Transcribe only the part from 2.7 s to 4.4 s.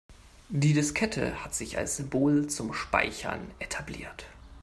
Speichern etabliert.